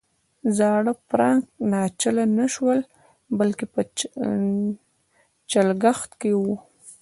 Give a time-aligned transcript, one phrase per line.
[0.57, 2.79] زاړه فرانک ناچله نه شول
[3.39, 3.81] بلکې په
[5.51, 6.55] چلښت کې وو.